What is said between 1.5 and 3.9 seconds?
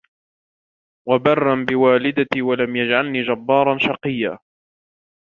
بوالدتي ولم يجعلني جبارا